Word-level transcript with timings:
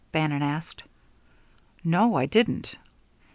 Bannon 0.11 0.41
asked. 0.41 0.81
"No, 1.83 2.15
I 2.15 2.25
didn't." 2.25 2.75